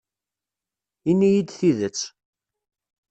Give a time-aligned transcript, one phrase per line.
[1.09, 1.99] Ini-yi-d tidet.